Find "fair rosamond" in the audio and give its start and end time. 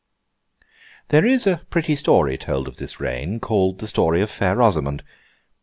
4.31-5.03